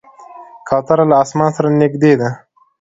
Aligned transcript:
کوتره 0.67 1.03
له 1.11 1.15
اسمان 1.23 1.49
سره 1.57 1.67
نږدې 1.81 2.13
ده. 2.19 2.29